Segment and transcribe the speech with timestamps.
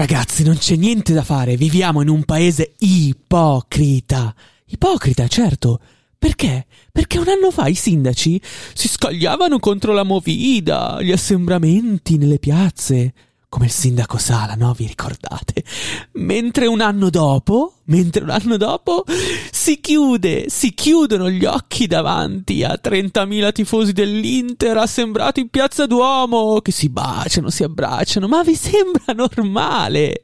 [0.00, 4.34] Ragazzi, non c'è niente da fare, viviamo in un paese ipocrita.
[4.64, 5.78] Ipocrita, certo.
[6.18, 6.64] Perché?
[6.90, 8.40] Perché un anno fa i sindaci
[8.72, 13.12] si scagliavano contro la movida, gli assembramenti nelle piazze,
[13.50, 14.72] come il sindaco Sala, no?
[14.72, 15.64] Vi ricordate?
[16.12, 19.04] Mentre un anno dopo, mentre un anno dopo
[19.50, 26.60] si chiude, si chiudono gli occhi davanti a 30.000 tifosi dell'Inter assembrati in Piazza Duomo
[26.60, 30.22] che si baciano, si abbracciano, ma vi sembra normale?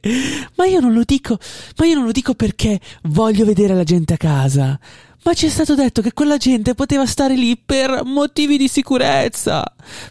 [0.55, 1.37] Ma io non lo dico,
[1.75, 4.79] ma io non lo dico perché voglio vedere la gente a casa.
[5.23, 9.63] Ma ci è stato detto che quella gente poteva stare lì per motivi di sicurezza.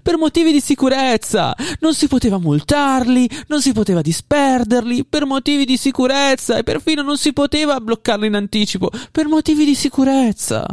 [0.02, 1.54] Per motivi di sicurezza.
[1.80, 6.58] Non si poteva multarli, non si poteva disperderli, per motivi di sicurezza.
[6.58, 10.66] E perfino non si poteva bloccarli in anticipo, per motivi di sicurezza.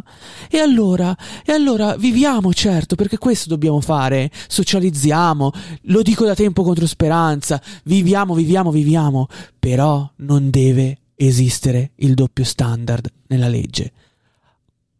[0.50, 4.30] E allora, e allora viviamo certo, perché questo dobbiamo fare.
[4.48, 5.52] Socializziamo.
[5.84, 7.62] Lo dico da tempo contro speranza.
[7.84, 9.28] Viviamo, viviamo, viviamo.
[9.58, 13.94] Però non deve esistere il doppio standard nella legge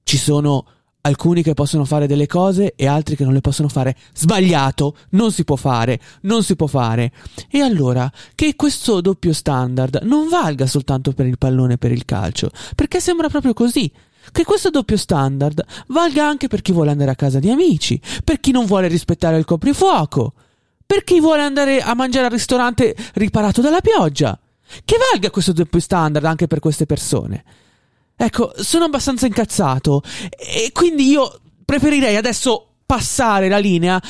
[0.04, 0.66] ci sono
[1.06, 3.96] alcuni che possono fare delle cose e altri che non le possono fare.
[4.14, 7.12] Sbagliato, non si può fare, non si può fare.
[7.50, 12.06] E allora che questo doppio standard non valga soltanto per il pallone e per il
[12.06, 13.92] calcio, perché sembra proprio così.
[14.32, 18.40] Che questo doppio standard valga anche per chi vuole andare a casa di amici, per
[18.40, 20.34] chi non vuole rispettare il coprifuoco,
[20.86, 24.40] per chi vuole andare a mangiare al ristorante riparato dalla pioggia.
[24.86, 27.44] Che valga questo doppio standard anche per queste persone.
[28.24, 30.02] Ecco, sono abbastanza incazzato.
[30.38, 34.02] E quindi io preferirei adesso passare la linea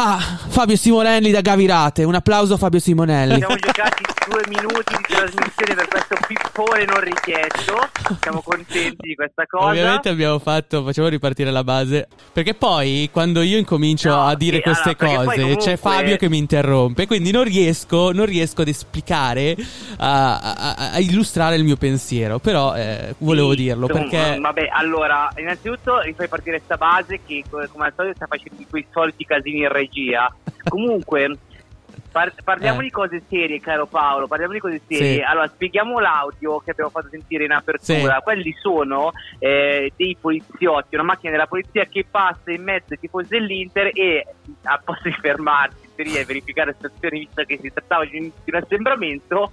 [0.00, 2.04] a Fabio Simonelli da Gavirate.
[2.04, 3.38] Un applauso a Fabio Simonelli.
[3.38, 7.88] Siamo giocati due minuti di trasmissione per questo pippone non richiesto.
[8.20, 9.66] Siamo contenti di questa cosa.
[9.66, 12.06] Ovviamente abbiamo fatto, facciamo ripartire la base.
[12.32, 15.64] Perché poi quando io incomincio no, a dire sì, queste allora, cose, comunque...
[15.64, 17.06] c'è Fabio che mi interrompe.
[17.06, 19.56] Quindi non riesco, non riesco ad esplicare,
[19.98, 22.38] a, a, a, illustrare il mio pensiero.
[22.38, 24.38] Però eh, volevo sì, dirlo insomma, perché.
[24.38, 29.24] Vabbè, allora, innanzitutto rifai partire questa base che, come al solito, sta facendo quei soliti
[29.24, 30.34] casini in regia.
[30.68, 31.36] Comunque.
[32.10, 32.84] Par- parliamo eh.
[32.84, 34.26] di cose serie, caro Paolo.
[34.26, 35.16] Parliamo di cose serie.
[35.16, 35.20] Sì.
[35.20, 38.14] Allora, spieghiamo l'audio che abbiamo fatto sentire in apertura.
[38.14, 38.22] Sì.
[38.22, 43.28] Quelli sono eh, dei poliziotti, una macchina della polizia che passa in mezzo ai tifosi
[43.28, 44.26] dell'Inter e
[44.62, 48.50] a posto di fermarsi e verificare la situazione, visto che si trattava di un, di
[48.52, 49.50] un assembramento,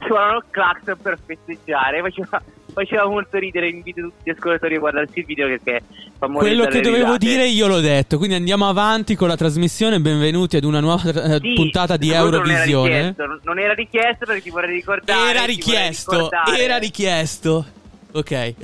[0.00, 2.00] suonano il clacson per festeggiare.
[2.00, 2.42] Faceva
[2.76, 3.70] faceva molto ridere.
[3.70, 5.80] Invito tutti gli ascoltatori a guardarsi il video perché
[6.18, 7.26] fa morire Quello che dovevo risate.
[7.26, 8.18] dire io l'ho detto.
[8.18, 9.98] Quindi andiamo avanti con la trasmissione.
[9.98, 13.14] Benvenuti ad una nuova eh, sì, puntata di Eurovisione.
[13.16, 15.30] Non era richiesto, non era richiesto perché ti vorrei ricordare.
[15.30, 16.28] Era richiesto,
[16.58, 17.64] era richiesto.
[18.16, 18.54] Ok,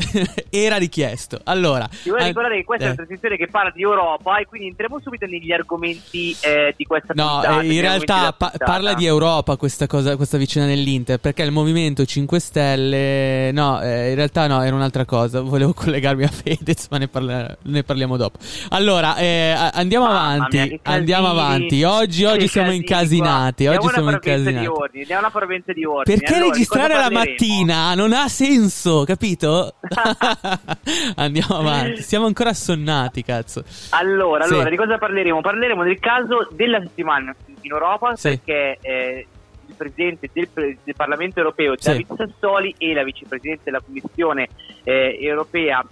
[0.48, 1.38] era richiesto.
[1.44, 2.88] Allora, ti vorrei ricordare che questa eh.
[2.88, 6.84] è una trasmissione che parla di Europa e quindi entriamo subito negli argomenti eh, di
[6.84, 7.54] questa no, puntata.
[7.56, 12.06] No, in realtà pa- parla di Europa questa, cosa, questa vicina dell'Inter perché il Movimento
[12.06, 15.42] 5 Stelle, no, eh, in realtà no, era un'altra cosa.
[15.42, 18.38] Volevo collegarmi a Fedez, ma ne, parla- ne parliamo dopo.
[18.70, 20.56] Allora, eh, andiamo Mamma avanti.
[20.56, 21.82] Mia, andiamo avanti.
[21.82, 23.66] Oggi, oggi siamo incasinati.
[23.66, 24.66] Oggi siamo incasinati.
[24.92, 26.16] Di una parvenza di ordini.
[26.16, 29.41] Perché allora, registrare la mattina non ha senso, capito?
[29.42, 29.74] Capito?
[31.16, 32.02] Andiamo avanti.
[32.02, 33.64] Siamo ancora assonnati, cazzo.
[33.90, 34.52] Allora, sì.
[34.52, 35.40] allora, di cosa parleremo?
[35.40, 38.28] Parleremo del caso della settimana in Europa sì.
[38.28, 39.26] perché eh,
[39.66, 42.14] il presidente del, del, Parlamento europeo, David sì.
[42.16, 44.48] Sassoli, e la vicepresidente della Commissione
[44.84, 45.84] eh, europea,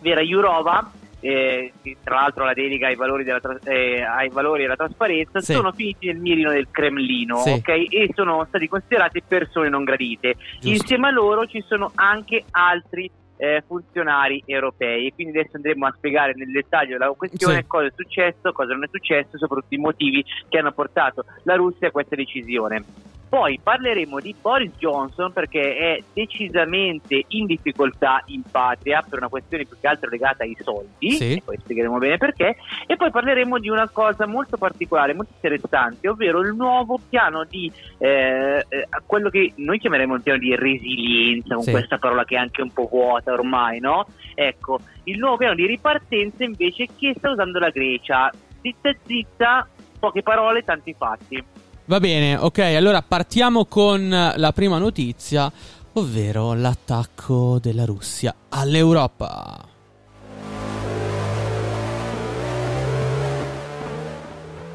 [0.00, 1.72] Vera Jourova, eh,
[2.02, 5.52] tra l'altro la delega ai valori, della, eh, ai valori della trasparenza, sì.
[5.52, 7.50] sono finiti nel mirino del Cremlino sì.
[7.50, 7.84] okay?
[7.86, 10.36] e sono stati considerati persone non gradite.
[10.60, 10.68] Giusto.
[10.68, 15.12] Insieme a loro ci sono anche altri eh, funzionari europei.
[15.14, 17.66] Quindi adesso andremo a spiegare nel dettaglio la questione, sì.
[17.66, 21.88] cosa è successo, cosa non è successo, soprattutto i motivi che hanno portato la Russia
[21.88, 22.84] a questa decisione.
[23.28, 29.64] Poi parleremo di Boris Johnson perché è decisamente in difficoltà in patria per una questione
[29.64, 31.34] più che altro legata ai soldi, sì.
[31.34, 36.08] e poi spiegheremo bene perché, e poi parleremo di una cosa molto particolare, molto interessante,
[36.08, 41.54] ovvero il nuovo piano di eh, eh quello che noi chiameremo il piano di resilienza,
[41.54, 41.70] con sì.
[41.70, 44.06] questa parola che è anche un po' vuota ormai, no?
[44.34, 48.30] Ecco, il nuovo piano di ripartenza invece che sta usando la Grecia.
[48.60, 51.44] Zitta zitta, poche parole, tanti fatti.
[51.88, 55.50] Va bene, ok, allora partiamo con la prima notizia,
[55.94, 59.66] ovvero l'attacco della Russia all'Europa.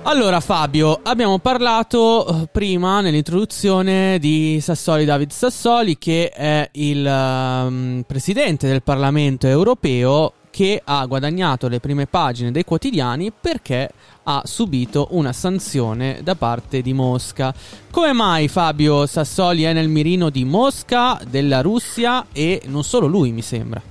[0.02, 8.04] Allora Fabio, abbiamo parlato eh, prima nell'introduzione di Sassoli, David Sassoli, che è il um,
[8.08, 13.90] presidente del Parlamento europeo che ha guadagnato le prime pagine dei quotidiani perché
[14.22, 17.52] ha subito una sanzione da parte di Mosca.
[17.90, 23.32] Come mai Fabio Sassoli è nel mirino di Mosca, della Russia e non solo lui
[23.32, 23.82] mi sembra?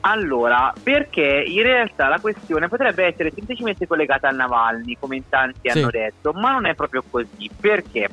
[0.00, 5.68] Allora, perché in realtà la questione potrebbe essere semplicemente collegata a Navalny, come in tanti
[5.68, 5.78] sì.
[5.78, 7.50] hanno detto, ma non è proprio così.
[7.60, 8.08] Perché?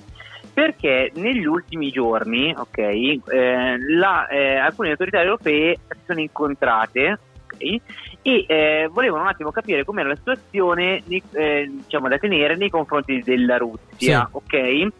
[0.54, 7.20] Perché negli ultimi giorni, ok, eh, la, eh, alcune autorità europee si sono incontrate
[7.54, 7.82] okay,
[8.22, 13.22] e eh, volevano un attimo capire com'era la situazione eh, diciamo, da tenere nei confronti
[13.22, 14.38] della Russia, sì.
[14.38, 14.92] ok?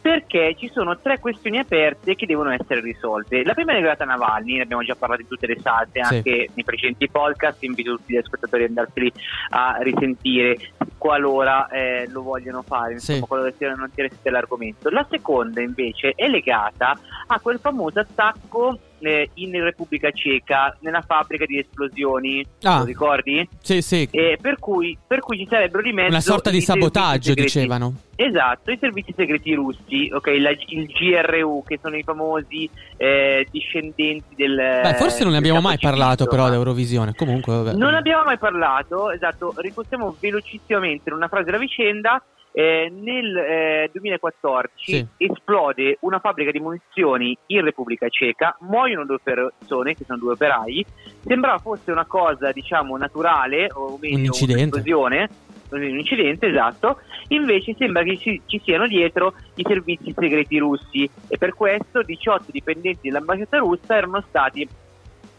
[0.00, 3.44] perché ci sono tre questioni aperte che devono essere risolte.
[3.44, 6.14] La prima è legata a Navalny, ne abbiamo già parlato in tutte le salse, sì.
[6.14, 9.12] anche nei precedenti podcast, invito tutti gli ascoltatori ad andarseli
[9.50, 10.56] a risentire
[10.96, 13.26] qualora eh, lo vogliono fare, insomma, sì.
[13.26, 14.88] qualora non interessate l'argomento.
[14.88, 21.44] La seconda invece è legata a quel famoso attacco eh, in Repubblica Ceca, nella fabbrica
[21.46, 22.78] di esplosioni, ah.
[22.78, 23.48] lo ricordi?
[23.60, 24.08] Sì, sì.
[24.10, 26.10] Eh, per, cui, per, cui, ci sarebbero di mezzo...
[26.10, 27.94] Una sorta di sabotaggio, dicevano.
[28.16, 34.34] Esatto, i servizi segreti russi, ok, la, il GRU, che sono i famosi eh, discendenti
[34.34, 34.56] del...
[34.56, 37.54] Beh, forse non ne abbiamo mai parlato però ad Eurovisione, comunque...
[37.54, 37.72] Vabbè.
[37.72, 43.90] Non abbiamo mai parlato, esatto, ricostiamo velocissimamente in una frase la vicenda eh, nel eh,
[43.92, 45.06] 2014 sì.
[45.16, 50.84] esplode una fabbrica di munizioni in Repubblica Ceca, muoiono due persone, che sono due operai.
[51.24, 55.28] Sembrava fosse una cosa, diciamo, naturale, o meglio, un un'esplosione,
[55.70, 56.98] un incidente, esatto.
[57.28, 62.46] Invece sembra che ci, ci, siano dietro i servizi segreti russi e per questo 18
[62.50, 64.68] dipendenti dell'ambasciata russa erano stati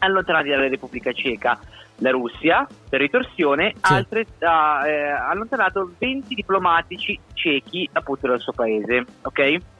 [0.02, 1.60] allontanati dalla Repubblica Ceca
[2.02, 3.94] la Russia per ritorsione sì.
[3.94, 9.40] altre, ha eh, allontanato 20 diplomatici cechi appunto dal suo paese, ok?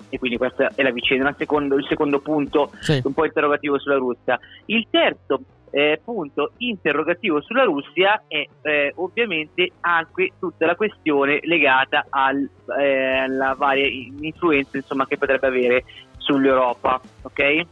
[0.10, 3.02] E quindi questa è la vicenda, secondo, il secondo punto sì.
[3.04, 4.40] un po' interrogativo sulla Russia.
[4.66, 5.42] Il terzo
[5.72, 12.48] eh, punto interrogativo sulla Russia è eh, ovviamente anche tutta la questione legata al,
[12.78, 15.84] eh, alla varia influenza insomma, che potrebbe avere
[16.18, 17.66] sull'Europa, ok?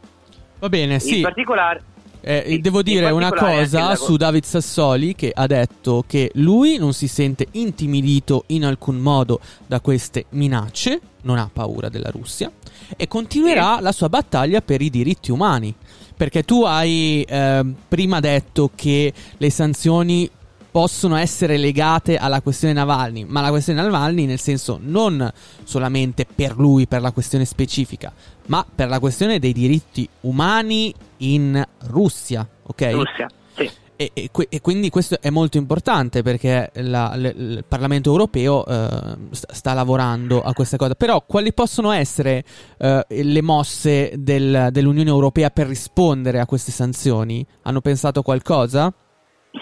[0.60, 1.20] Va bene, In sì.
[1.20, 1.82] particolare
[2.20, 7.08] eh, devo dire una cosa su David Sassoli che ha detto che lui non si
[7.08, 12.50] sente intimidito in alcun modo da queste minacce, non ha paura della Russia
[12.96, 13.82] e continuerà sì.
[13.82, 15.74] la sua battaglia per i diritti umani.
[16.16, 20.28] Perché tu hai eh, prima detto che le sanzioni
[20.70, 25.30] possono essere legate alla questione Navalny, ma la questione Navalny nel senso non
[25.64, 28.12] solamente per lui, per la questione specifica,
[28.46, 32.90] ma per la questione dei diritti umani in Russia, ok?
[32.92, 33.70] Russia, sì.
[33.96, 38.88] E, e, e, quindi questo è molto importante perché la, le, il Parlamento europeo eh,
[39.30, 40.94] sta, sta, lavorando a questa cosa.
[40.94, 42.42] Però quali possono essere
[42.78, 47.44] eh, le mosse del, dell'Unione Europea per rispondere a queste sanzioni?
[47.60, 48.90] Hanno pensato qualcosa?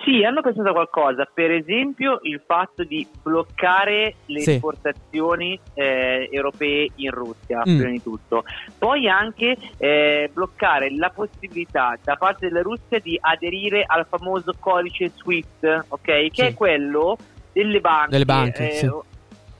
[0.04, 4.52] Sì, hanno pensato a qualcosa, per esempio il fatto di bloccare le sì.
[4.52, 7.76] esportazioni eh, europee in Russia, mm.
[7.76, 8.45] prima di tutto.
[8.76, 15.11] Poi anche eh, bloccare la possibilità da parte della Russia di aderire al famoso codice
[15.14, 16.04] SWIFT, ok?
[16.04, 16.42] Che sì.
[16.42, 17.16] è quello
[17.52, 18.11] delle banche.
[18.11, 18.90] Delle banche, eh, sì.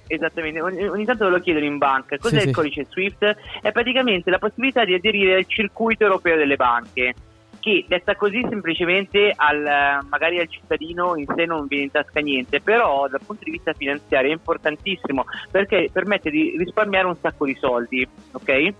[0.09, 2.19] Esattamente, ogni, ogni, tanto ve lo chiedono in banca.
[2.19, 3.37] Cos'è il codice SWIFT?
[3.63, 7.15] È praticamente la possibilità di aderire al circuito europeo delle banche
[7.61, 12.61] che detta così semplicemente al, magari al cittadino in sé non viene in tasca niente,
[12.61, 17.57] però dal punto di vista finanziario è importantissimo perché permette di risparmiare un sacco di
[17.61, 18.75] soldi, ok?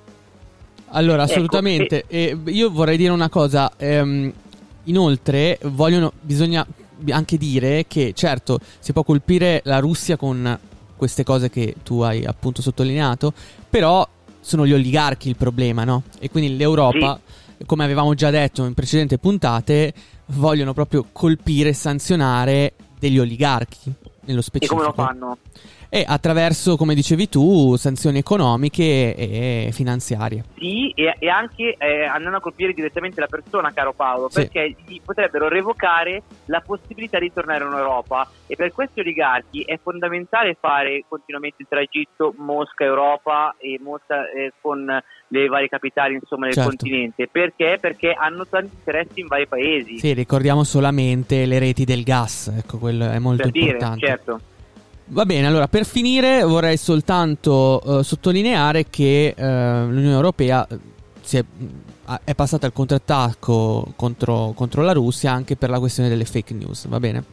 [0.91, 1.99] Allora, ecco, assolutamente.
[1.99, 2.39] Ecco, e...
[2.45, 3.73] E io vorrei dire una cosa.
[3.77, 4.33] Ehm,
[4.85, 6.67] inoltre, vogliono, bisogna
[7.11, 10.59] anche dire che, certo, si può colpire la Russia con
[10.97, 13.33] queste cose che tu hai appunto sottolineato,
[13.69, 14.07] però
[14.41, 16.05] sono gli oligarchi il problema, no?
[16.19, 19.93] E quindi l'Europa sì come avevamo già detto in precedenti puntate,
[20.27, 23.93] vogliono proprio colpire e sanzionare degli oligarchi
[24.25, 24.81] nello specifico.
[24.81, 25.39] E come lo fanno?
[25.91, 30.45] E attraverso, come dicevi tu, sanzioni economiche e finanziarie.
[30.59, 34.41] Sì, e, e anche eh, andando a colpire direttamente la persona, caro Paolo, sì.
[34.41, 38.29] perché gli potrebbero revocare la possibilità di tornare in Europa.
[38.47, 45.03] E per questi oligarchi è fondamentale fare continuamente il tragitto Mosca-Europa e Mosca eh, con
[45.29, 46.69] le varie capitali insomma, del certo.
[46.71, 47.29] continente.
[47.29, 47.79] Perché?
[47.81, 49.99] Perché hanno tanti interessi in vari paesi.
[49.99, 53.97] Sì, ricordiamo solamente le reti del gas, ecco, quello è molto per importante.
[53.97, 54.41] Dire, certo.
[55.11, 60.79] Va bene, allora per finire vorrei soltanto uh, sottolineare che uh, l'Unione Europea eh,
[62.05, 66.53] è, è, passata al contrattacco contro, contro, la Russia anche per la questione delle fake
[66.53, 67.25] news, va bene?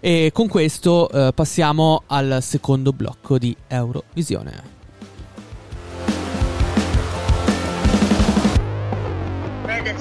[0.00, 4.80] E con questo eh, passiamo al secondo blocco di Eurovisione.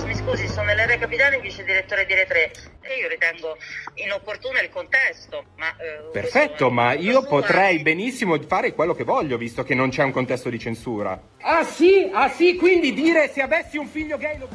[0.05, 3.57] Mi scusi, sono Valeria Capitani, vice direttore di Re3 e io ritengo
[3.95, 5.45] inopportuno il contesto.
[5.57, 10.03] Ma, eh, Perfetto, ma io potrei benissimo fare quello che voglio, visto che non c'è
[10.03, 11.19] un contesto di censura.
[11.41, 12.09] Ah sì?
[12.11, 14.47] Ah sì, quindi dire se avessi un figlio gay lo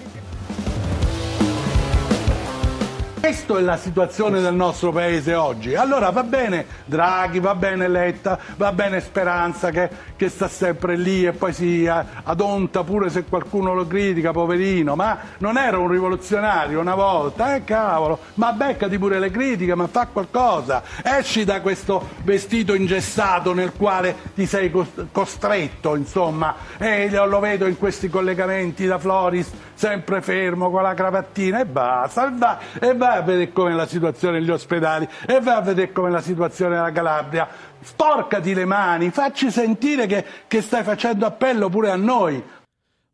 [3.26, 5.74] questa è la situazione del nostro paese oggi.
[5.74, 11.26] Allora va bene Draghi, va bene Letta, va bene Speranza che, che sta sempre lì
[11.26, 16.78] e poi si adonta pure se qualcuno lo critica, poverino, ma non era un rivoluzionario
[16.78, 22.10] una volta, eh cavolo, ma beccati pure le critiche, ma fa qualcosa, esci da questo
[22.22, 24.70] vestito ingessato nel quale ti sei
[25.10, 31.60] costretto, insomma, e lo vedo in questi collegamenti da Floris sempre fermo con la cravattina
[31.60, 35.56] e basta, e va, e va a vedere come la situazione negli ospedali e vai
[35.56, 37.46] a vedere come la situazione nella Calabria.
[37.80, 42.42] Sporcati le mani, facci sentire che, che stai facendo appello pure a noi.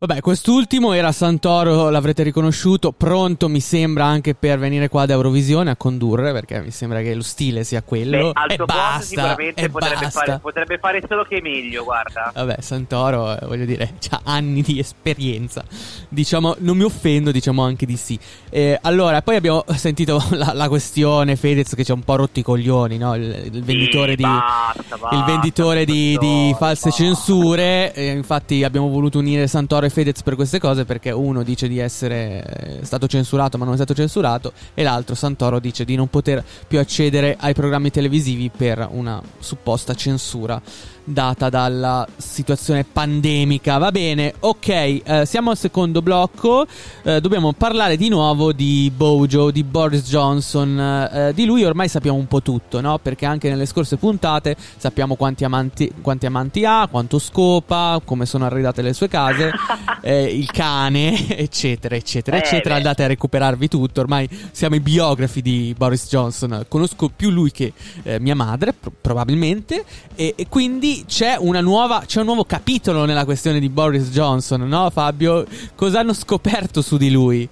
[0.05, 5.71] Vabbè, quest'ultimo era Santoro, l'avrete riconosciuto, pronto mi sembra anche per venire qua ad Eurovisione
[5.71, 8.33] a condurre, perché mi sembra che lo stile sia quello.
[8.33, 12.33] Beh, e basta, sicuramente potrebbe fare, potrebbe fare, solo che meglio, guarda.
[12.35, 15.63] Vabbè, Santoro, eh, voglio dire, ha anni di esperienza.
[16.09, 18.19] Diciamo, non mi offendo, diciamo anche di sì.
[18.51, 22.41] Eh, allora, poi abbiamo sentito la, la, questione Fedez che ci ha un po' rotto
[22.41, 23.15] i coglioni, no?
[23.15, 27.05] Il, il venditore, sì, di, basta, basta, il venditore di, di, false basta.
[27.05, 27.95] censure.
[27.95, 31.79] Eh, infatti abbiamo voluto unire Santoro e Fedez per queste cose perché uno dice di
[31.79, 36.09] essere eh, stato censurato ma non è stato censurato e l'altro Santoro dice di non
[36.09, 40.61] poter più accedere ai programmi televisivi per una supposta censura
[41.05, 43.79] data dalla situazione pandemica.
[43.79, 46.67] Va bene, ok, eh, siamo al secondo blocco.
[47.03, 50.79] Eh, dobbiamo parlare di nuovo di Bojo, di Boris Johnson.
[51.13, 52.99] Eh, di lui ormai sappiamo un po' tutto, no?
[52.99, 58.45] Perché anche nelle scorse puntate sappiamo quanti amanti, quanti amanti ha, quanto scopa, come sono
[58.45, 59.51] arredate le sue case,
[60.03, 62.77] eh, il cane, eccetera, eccetera, eh, eccetera.
[62.77, 64.01] Andate a recuperarvi tutto.
[64.01, 66.65] Ormai siamo i biografi di Boris Johnson.
[66.69, 72.21] Conosco più lui che eh, mia madre, pro- probabilmente, e, e quindi c'è, nuova, c'è
[72.21, 75.45] un nuovo capitolo nella questione di Boris Johnson, no Fabio?
[75.75, 77.49] Cosa hanno scoperto su di lui?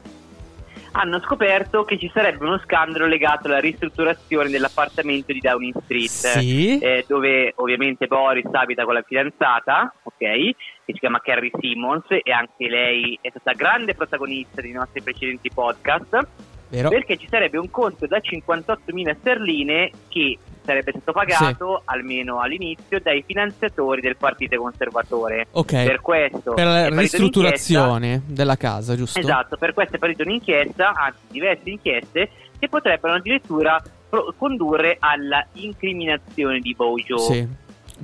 [0.93, 6.79] hanno scoperto che ci sarebbe uno scandalo legato alla ristrutturazione dell'appartamento di Downing Street, sì.
[6.79, 10.17] eh, dove ovviamente Boris abita con la fidanzata, ok?
[10.17, 10.57] Che
[10.87, 16.27] si chiama Carrie Simmons e anche lei è stata grande protagonista dei nostri precedenti podcast.
[16.71, 16.89] Vero.
[16.89, 21.83] Perché ci sarebbe un conto da 58.000 sterline che sarebbe stato pagato sì.
[21.87, 25.47] almeno all'inizio dai finanziatori del partito conservatore.
[25.53, 25.85] Ok.
[25.85, 29.19] Per questo per la ristrutturazione della casa, giusto?
[29.19, 35.47] Esatto, per questo è partita un'inchiesta, anzi diverse inchieste che potrebbero addirittura pro- condurre alla
[35.55, 37.19] incriminazione di Bojo.
[37.19, 37.47] Sì.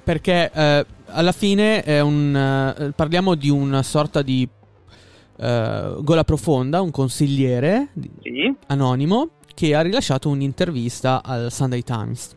[0.02, 6.80] Perché eh, alla fine è un, uh, parliamo di una sorta di uh, gola profonda,
[6.80, 7.88] un consigliere
[8.22, 8.54] sì.
[8.66, 12.36] anonimo che ha rilasciato un'intervista al Sunday Times.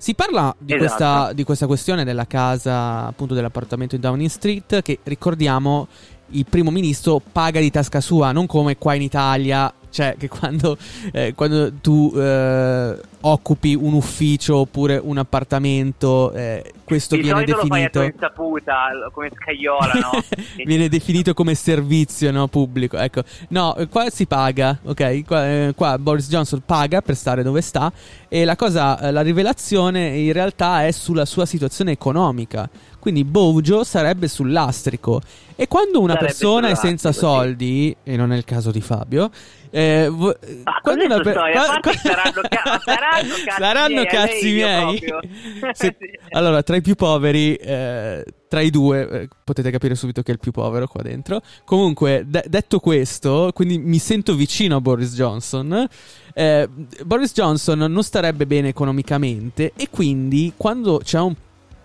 [0.00, 0.86] Si parla di, esatto.
[0.86, 5.88] questa, di, questa, questione della casa, appunto dell'appartamento in Downing Street, che ricordiamo
[6.28, 10.78] il primo ministro paga di tasca sua, non come qua in Italia cioè, che quando,
[11.12, 18.02] eh, quando tu eh, occupi un ufficio oppure un appartamento, eh, questo Di viene definito.
[18.02, 20.10] Insaputa, come scagliola, no?
[20.64, 22.96] viene definito come servizio no, pubblico.
[22.96, 25.24] Ecco, no, qua si paga, ok?
[25.24, 27.92] Qua, eh, qua, Boris Johnson paga per stare dove sta.
[28.28, 32.68] E la cosa, eh, la rivelazione in realtà è sulla sua situazione economica.
[33.00, 35.20] Quindi Bojo sarebbe sul lastrico.
[35.56, 38.10] E quando una sarebbe persona è senza soldi, sì.
[38.12, 39.30] e non è il caso di Fabio,
[39.70, 40.30] eh, vo-
[40.64, 45.02] ah, quando una per- qua- qua- saranno, ca- saranno cazzi saranno miei, cazzi miei.
[45.72, 45.96] Se-
[46.30, 50.34] allora, tra i più poveri, eh, tra i due, eh, potete capire subito che è
[50.34, 51.42] il più povero qua dentro.
[51.64, 55.86] Comunque, de- detto questo, quindi mi sento vicino a Boris Johnson.
[56.32, 56.68] Eh,
[57.04, 61.34] Boris Johnson non starebbe bene economicamente e quindi quando c'è un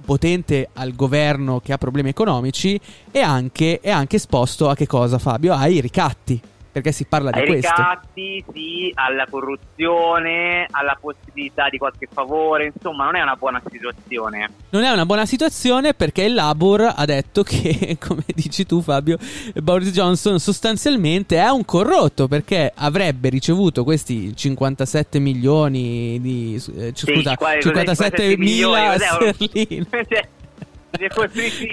[0.06, 2.80] potente al governo che ha problemi economici
[3.12, 5.54] è anche, è anche esposto a che cosa Fabio?
[5.54, 6.40] Ai ricatti
[6.76, 7.72] perché si parla di Ai questo.
[7.74, 14.50] ricatti, sì, alla corruzione, alla possibilità di qualche favore, insomma non è una buona situazione.
[14.72, 19.18] Non è una buona situazione perché il Labour ha detto che, come dici tu Fabio,
[19.54, 26.62] Boris Johnson sostanzialmente è un corrotto perché avrebbe ricevuto questi 57 milioni di...
[26.76, 29.88] Eh, scusa, sì, 57 mila sterline.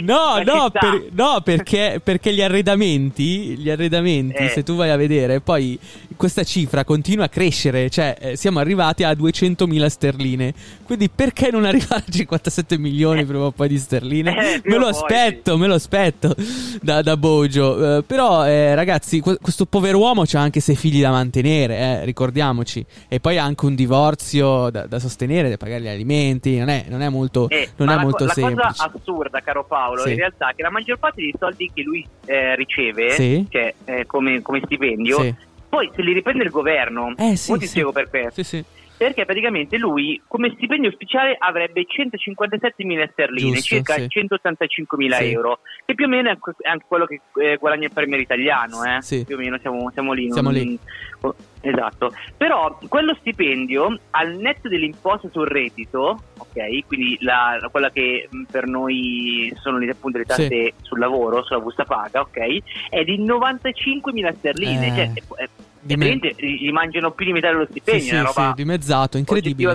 [0.02, 4.48] No, no, per, no perché, perché, gli arredamenti, gli arredamenti eh.
[4.48, 5.78] se tu vai a vedere, poi
[6.22, 10.54] questa cifra continua a crescere, cioè eh, siamo arrivati a 200.000 sterline.
[10.84, 14.30] Quindi perché non arrivare a 57 milioni prima o poi di sterline?
[14.30, 16.32] Eh, me lo aspetto, me lo aspetto
[16.80, 17.72] da, da Bojo.
[17.72, 22.04] Uh, però eh, ragazzi, qu- questo povero uomo ha anche sei figli da mantenere, eh,
[22.04, 22.86] ricordiamoci.
[23.08, 26.56] E poi ha anche un divorzio da, da sostenere, da pagare gli alimenti.
[26.56, 28.60] Non è, non è molto, eh, non è la, molto la semplice.
[28.60, 30.10] La cosa assurda, caro Paolo, sì.
[30.10, 33.44] in realtà è che la maggior parte dei soldi che lui eh, riceve, sì.
[33.50, 33.74] cioè
[34.06, 35.34] come, come, stipendio, sì.
[35.72, 37.14] Poi se li riprende il governo.
[37.16, 38.42] Eh, sì, ti spiego per questo.
[38.42, 38.62] Sì,
[39.04, 44.06] perché praticamente lui come stipendio ufficiale avrebbe 157.000 sterline, Giusto, circa sì.
[44.08, 45.30] 185.000 Sì.
[45.30, 49.02] euro, che più o meno è anche quello che eh, guadagna il premier italiano, eh?
[49.02, 49.24] Sì.
[49.24, 50.30] più o meno siamo, siamo lì.
[50.32, 50.78] Siamo non- lì.
[51.22, 57.88] oh, Esatto, però quello stipendio al netto dell'imposta sul reddito, ok, quindi la, la- quella
[57.90, 62.88] che mh, per noi sono le, appunto le tasse sul lavoro, sulla busta paga, ok,
[62.90, 65.48] è di 95.000 sterline, Eh, cioè è, è,
[65.82, 69.18] di è me- gli mangiano più di metà dello Sì, stipendio, sì, roba sì, dimezzato,
[69.18, 69.70] incredibile.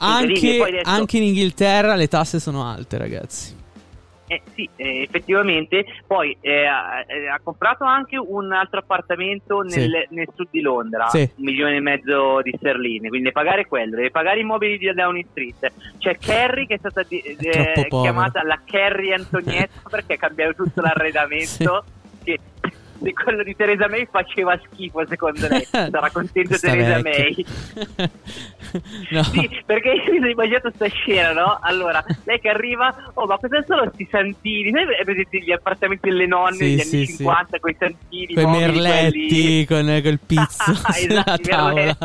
[0.00, 0.58] Anche, incredibile.
[0.58, 3.56] Poi adesso- anche in Inghilterra le tasse sono alte, ragazzi.
[4.30, 5.86] Eh, sì, eh, effettivamente.
[6.06, 9.72] Poi eh, ha, eh, ha comprato anche un altro appartamento nel,
[10.06, 10.14] Sì.
[10.14, 11.20] nel sud di Londra, Sì.
[11.20, 13.08] un milione e mezzo di sterline.
[13.08, 15.72] Quindi pagare quello, deve pagare i mobili di Downing Street.
[15.96, 17.36] C'è Carrie che è stata di- eh,
[17.72, 18.02] troppo povero.
[18.02, 21.84] chiamata la Carrie Antonietta perché ha cambiato tutto l'arredamento.
[22.22, 22.38] Che
[23.02, 25.64] se quello di Teresa May faceva schifo, secondo lei.
[25.70, 27.00] Sarà contenta Teresa.
[27.02, 27.44] May.
[29.10, 29.22] no.
[29.24, 31.58] Sì, perché io mi sono immaginato sta scena, no?
[31.62, 34.70] Allora, lei che arriva, oh, ma cosa sono sti santini?
[34.70, 37.16] Sai è presente gli appartamenti delle nonne Sì, degli sì, anni sì.
[37.16, 41.96] 50 con i santini, Quei mobili, merletti con col pizzo Ah, esatto, i.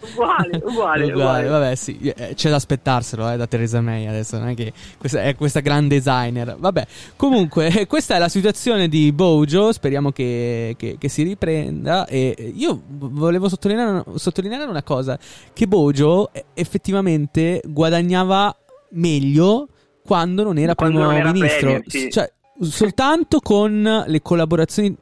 [0.12, 1.48] Uguale, uguale, uguale.
[1.48, 5.22] Vabbè, sì, eh, c'è da aspettarselo eh, da Theresa May adesso, non è che questa
[5.22, 6.56] è questa gran designer.
[6.58, 9.72] Vabbè, comunque, questa è la situazione di Bojo.
[9.72, 12.06] Speriamo che, che- che si riprenda.
[12.06, 15.18] E io volevo sottolineare, sottolineare una cosa:
[15.52, 18.54] che Bojo eh, effettivamente guadagnava
[18.90, 19.68] meglio
[20.04, 21.58] quando non era Quando primo non era ministro.
[21.70, 22.10] premier, sì.
[22.10, 24.96] Cioè, soltanto con le collaborazioni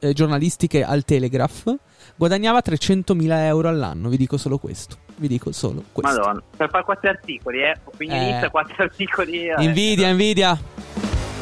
[0.00, 1.74] eh, giornalistiche al Telegraph
[2.16, 4.08] guadagnava 300.000 euro all'anno.
[4.08, 4.96] Vi dico solo questo.
[5.16, 6.18] Vi dico solo questo.
[6.18, 7.76] Madonna, per fare quattro articoli, eh.
[7.96, 8.28] Quindi Eh.
[8.28, 9.48] inizia quattro articoli.
[9.48, 9.54] eh.
[9.62, 10.58] Invidia, invidia.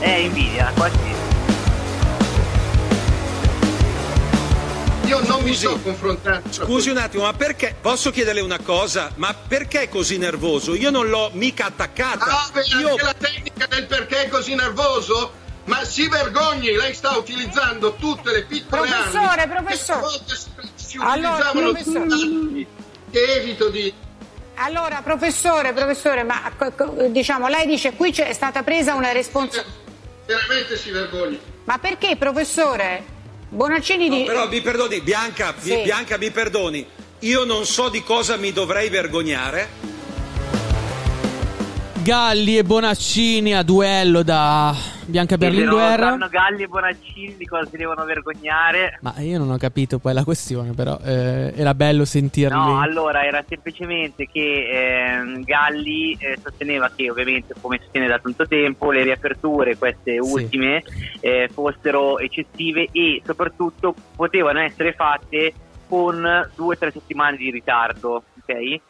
[0.00, 0.98] Eh, invidia, quasi.
[5.06, 6.50] Io non mi sto confrontando.
[6.52, 7.76] Scusi un attimo, ma perché?
[7.80, 9.12] Posso chiederle una cosa?
[9.16, 10.74] Ma perché è così nervoso?
[10.74, 12.24] Io non l'ho mica attaccata.
[12.24, 15.44] Ah, beh, Io la tecnica del perché è così nervoso?
[15.66, 20.00] Ma si vergogni, lei sta utilizzando tutte le piccole Professore, armi professore.
[20.26, 22.66] che si, si Allora, utilizzavano professore.
[23.10, 23.92] che evito di...
[24.58, 26.50] Allora, professore, professore, ma
[27.10, 29.84] diciamo, lei dice qui c'è stata presa una responsabilità.
[30.24, 31.38] Veramente si vergogni.
[31.64, 33.04] Ma perché, professore?
[33.48, 34.24] Bonaccini di...
[34.24, 35.82] Però mi perdoni, Bianca, mi- Sì.
[35.82, 36.86] Bianca, mi perdoni.
[37.20, 39.68] Io non so di cosa mi dovrei vergognare.
[42.02, 44.74] Galli e Bonaccini a duello da
[45.06, 46.00] Bianca Berlinguer.
[46.00, 48.98] sanno Galli e Bonaccini di cosa si devono vergognare.
[49.02, 52.56] Ma io non ho capito poi la questione, però eh, era bello sentirli.
[52.56, 58.46] No, allora era semplicemente che ehm, Galli eh, sosteneva che ovviamente, come sostiene da tanto
[58.46, 60.82] tempo, le riaperture, queste ultime,
[61.20, 65.52] eh, fossero eccessive e soprattutto potevano essere fatte
[65.88, 68.80] con due o tre settimane di ritardo, ok?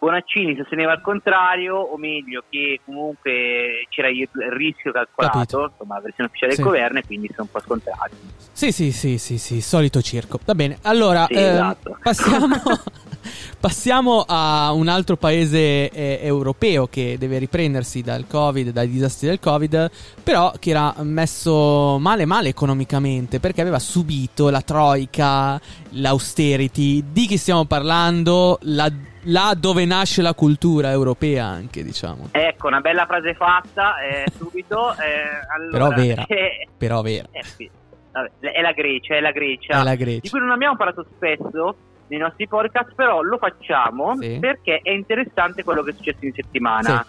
[0.00, 5.68] Bonaccini sosteneva il contrario, o meglio che comunque c'era il rischio calcolato, Capito.
[5.72, 6.62] insomma la versione ufficiale Sì.
[6.62, 8.14] del governo e quindi sono un po' scontati.
[8.50, 10.38] Sì, sì, sì, sì, sì, solito circo.
[10.46, 11.98] Va bene, allora Sì, ehm, esatto.
[12.02, 12.46] passiamo,
[13.60, 19.38] passiamo a un altro paese eh, europeo che deve riprendersi dal Covid, dai disastri del
[19.38, 19.90] Covid,
[20.22, 25.60] però che era messo male male economicamente perché aveva subito la troica,
[25.90, 27.04] l'austerity.
[27.12, 28.58] Di chi stiamo parlando?
[28.62, 28.90] La-
[29.24, 32.28] là dove nasce la cultura europea anche, diciamo.
[32.32, 34.92] Ecco, una bella frase fatta eh, subito.
[34.92, 34.96] eh,
[35.54, 36.24] allora, Però vera.
[36.26, 37.28] eh, Però vera.
[37.30, 37.70] eh, sì.
[38.12, 39.80] Vabbè, è la Grecia, è la Grecia.
[39.80, 40.30] È la Di Grecia.
[40.30, 41.76] cui non abbiamo parlato spesso
[42.08, 44.38] nei nostri podcast, però lo facciamo Sì.
[44.40, 47.06] perché è interessante quello che è successo in settimana.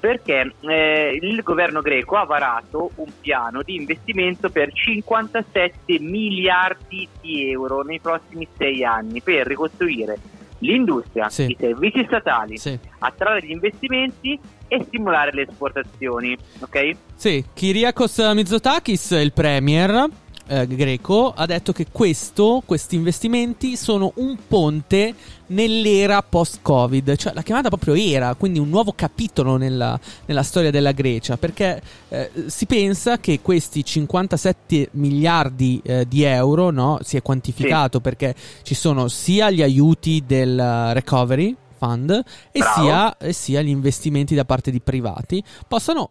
[0.00, 7.50] Perché eh, il governo greco ha varato un piano di investimento per 57 miliardi di
[7.50, 10.16] euro nei prossimi sei anni per ricostruire
[10.58, 11.44] l'industria, Sì.
[11.44, 12.78] i servizi statali, Sì.
[12.98, 16.36] attrarre gli investimenti e stimolare le esportazioni.
[16.60, 16.90] Ok?
[17.14, 20.06] Sì, Kyriakos Mitsotakis, il premier,
[20.48, 25.14] eh, greco ha detto che questo, questi investimenti sono un ponte
[25.48, 30.92] nell'era post-Covid, cioè l'ha chiamata proprio era, quindi un nuovo capitolo nella, nella storia della
[30.92, 37.22] Grecia, perché eh, si pensa che questi 57 miliardi eh, di euro, no, si è
[37.22, 38.02] quantificato sì.
[38.02, 42.10] perché ci sono sia gli aiuti del recovery fund
[42.50, 46.10] e sia, e sia, gli investimenti da parte di privati, possano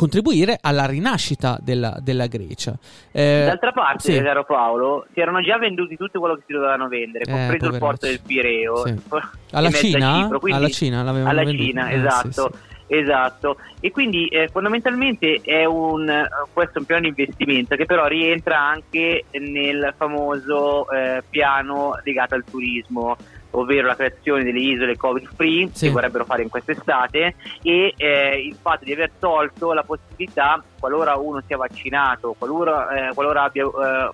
[0.00, 2.74] contribuire alla rinascita della, della Grecia.
[3.12, 4.22] Eh, D'altra parte, sì.
[4.22, 7.78] caro Paolo, si erano già venduti tutto quello che si dovevano vendere, eh, compreso il
[7.78, 8.86] porto del Pireo.
[8.86, 8.94] Sì.
[9.52, 10.22] Alla, Cina?
[10.22, 11.00] Cipro, alla Cina?
[11.00, 11.64] Alla venduto.
[11.64, 12.50] Cina, eh, esatto.
[12.86, 13.56] Sì, esatto.
[13.80, 18.58] E quindi eh, fondamentalmente è un, questo è un piano di investimento che però rientra
[18.58, 23.18] anche nel famoso eh, piano legato al turismo
[23.52, 25.86] ovvero la creazione delle isole covid free sì.
[25.86, 31.16] che vorrebbero fare in quest'estate e eh, il fatto di aver tolto la possibilità qualora
[31.16, 34.10] uno sia vaccinato qualora, eh, qualora abbia eh,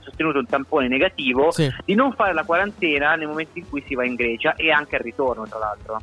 [0.00, 1.72] sostenuto un tampone negativo sì.
[1.84, 4.96] di non fare la quarantena nel momento in cui si va in Grecia e anche
[4.96, 6.00] al ritorno tra l'altro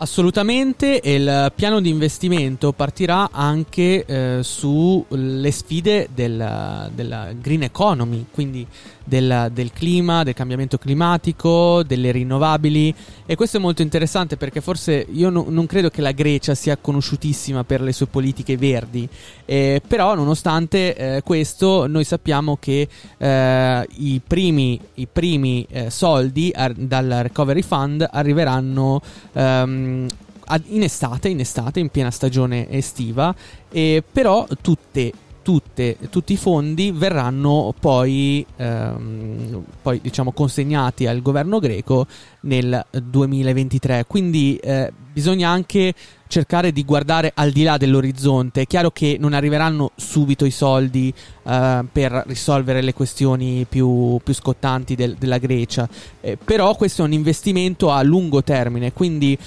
[0.00, 8.26] Assolutamente, e il piano di investimento partirà anche eh, sulle sfide del, della green economy,
[8.30, 8.64] quindi
[9.08, 12.94] del, del, clima, del cambiamento climatico, delle rinnovabili.
[13.26, 16.76] E questo è molto interessante perché forse io no, non credo che la Grecia sia
[16.76, 19.08] conosciutissima per le sue politiche verdi,
[19.46, 26.52] eh, però nonostante eh, questo noi sappiamo che eh, i primi, i primi eh, soldi
[26.54, 29.00] ar- dal Recovery Fund arriveranno
[29.32, 30.06] ehm,
[30.68, 33.34] in estate, in estate, in piena stagione estiva,
[33.70, 35.12] però tutte
[35.48, 42.06] tutte, tutti i fondi verranno poi, ehm, poi diciamo, consegnati al governo greco
[42.40, 44.04] nel 2023.
[44.06, 45.94] Quindi eh, bisogna anche
[46.26, 48.60] cercare di guardare al di là dell'orizzonte.
[48.60, 54.34] È chiaro che non arriveranno subito i soldi eh, per risolvere le questioni più, più
[54.34, 55.88] scottanti del, della Grecia,
[56.20, 59.38] eh, però questo è un investimento a lungo termine, quindi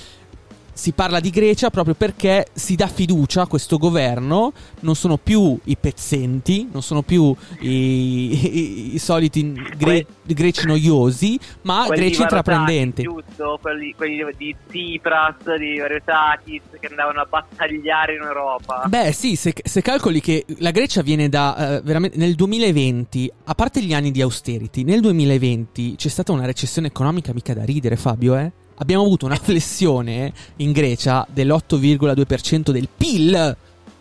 [0.73, 5.57] si parla di Grecia proprio perché si dà fiducia a questo governo, non sono più
[5.65, 12.21] i pezzenti, non sono più i, i, i soliti gre- greci noiosi, ma quelli greci
[12.21, 13.03] intraprendenti.
[13.03, 18.83] Giusto, quelli, quelli di Tsipras, di Varotakis che andavano a battagliare in Europa.
[18.87, 23.55] Beh sì, se, se calcoli che la Grecia viene da uh, veramente nel 2020, a
[23.55, 27.95] parte gli anni di austerity, nel 2020 c'è stata una recessione economica mica da ridere
[27.95, 28.51] Fabio, eh?
[28.81, 33.57] Abbiamo avuto una flessione in Grecia dell'8,2% del PIL.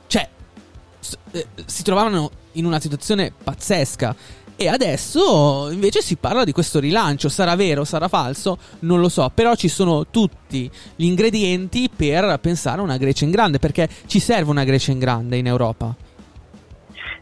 [0.07, 0.29] Cioè,
[1.33, 4.17] eh, si trovavano in una situazione pazzesca.
[4.57, 7.31] E adesso invece si parla di questo rilancio.
[7.31, 8.59] Sarà vero, sarà falso?
[8.81, 9.31] Non lo so.
[9.33, 13.59] Però ci sono tutti gli ingredienti per pensare a una Grecia in grande.
[13.59, 15.97] Perché ci serve una Grecia in grande in Europa.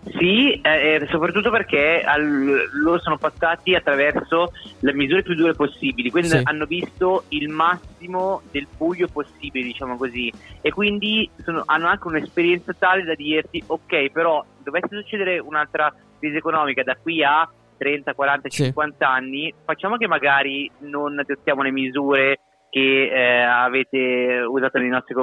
[0.05, 6.31] Sì, eh, soprattutto perché al, loro sono passati attraverso le misure più dure possibili, quindi
[6.31, 6.41] sì.
[6.45, 12.73] hanno visto il massimo del buio possibile, diciamo così, e quindi sono, hanno anche un'esperienza
[12.79, 18.49] tale da dirti, ok, però dovesse succedere un'altra crisi economica da qui a 30, 40,
[18.51, 18.65] sì.
[18.65, 25.15] 50 anni, facciamo che magari non adottiamo le misure che eh, avete usato nei nostri
[25.15, 25.17] confronti